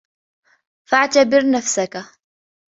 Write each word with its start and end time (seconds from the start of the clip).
فَاعْتَبِرْ 0.87 1.51
نَفْسَك 1.51 1.97